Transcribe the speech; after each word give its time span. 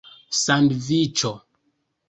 sandviĉo 0.37 1.33